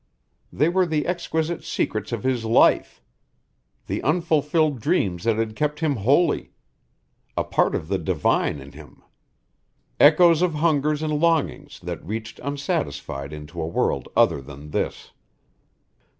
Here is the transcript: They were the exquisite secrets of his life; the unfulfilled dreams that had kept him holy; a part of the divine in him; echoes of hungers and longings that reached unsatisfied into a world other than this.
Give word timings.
They 0.51 0.67
were 0.67 0.87
the 0.87 1.05
exquisite 1.05 1.63
secrets 1.63 2.11
of 2.11 2.23
his 2.23 2.43
life; 2.43 3.03
the 3.85 4.01
unfulfilled 4.01 4.79
dreams 4.81 5.25
that 5.25 5.37
had 5.37 5.55
kept 5.55 5.79
him 5.79 5.97
holy; 5.97 6.53
a 7.37 7.43
part 7.43 7.75
of 7.75 7.87
the 7.87 7.99
divine 7.99 8.59
in 8.59 8.71
him; 8.71 9.03
echoes 9.99 10.41
of 10.41 10.55
hungers 10.55 11.03
and 11.03 11.19
longings 11.19 11.79
that 11.81 12.03
reached 12.03 12.39
unsatisfied 12.39 13.31
into 13.31 13.61
a 13.61 13.67
world 13.67 14.07
other 14.17 14.41
than 14.41 14.71
this. 14.71 15.11